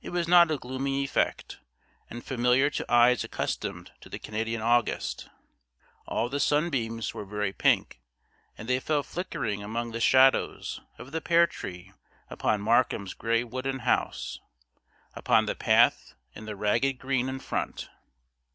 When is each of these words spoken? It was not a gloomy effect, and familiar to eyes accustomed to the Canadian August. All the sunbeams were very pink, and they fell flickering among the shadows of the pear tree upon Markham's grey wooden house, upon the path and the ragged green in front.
It 0.00 0.08
was 0.08 0.26
not 0.26 0.50
a 0.50 0.56
gloomy 0.56 1.04
effect, 1.04 1.58
and 2.08 2.24
familiar 2.24 2.70
to 2.70 2.90
eyes 2.90 3.22
accustomed 3.22 3.92
to 4.00 4.08
the 4.08 4.18
Canadian 4.18 4.62
August. 4.62 5.28
All 6.06 6.30
the 6.30 6.40
sunbeams 6.40 7.12
were 7.12 7.26
very 7.26 7.52
pink, 7.52 8.00
and 8.56 8.66
they 8.66 8.80
fell 8.80 9.02
flickering 9.02 9.62
among 9.62 9.90
the 9.90 10.00
shadows 10.00 10.80
of 10.96 11.12
the 11.12 11.20
pear 11.20 11.46
tree 11.46 11.92
upon 12.30 12.62
Markham's 12.62 13.12
grey 13.12 13.44
wooden 13.44 13.80
house, 13.80 14.40
upon 15.12 15.44
the 15.44 15.54
path 15.54 16.14
and 16.34 16.48
the 16.48 16.56
ragged 16.56 16.98
green 16.98 17.28
in 17.28 17.38
front. 17.38 17.90